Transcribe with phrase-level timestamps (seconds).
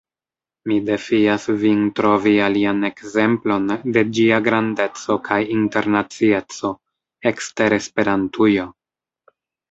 [0.69, 3.67] Mi defias vin trovi alian ekzemplon
[3.97, 6.71] de ĝia grandeco kaj internacieco,
[7.33, 8.67] ekster Esperantujo.